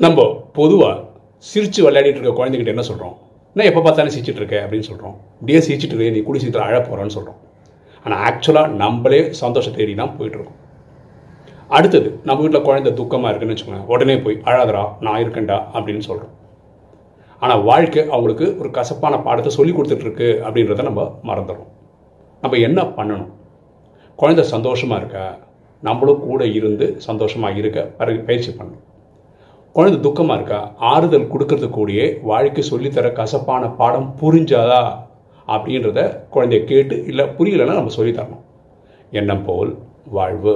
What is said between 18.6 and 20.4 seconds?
ஒரு கசப்பான பாடத்தை சொல்லி கொடுத்துட்ருக்கு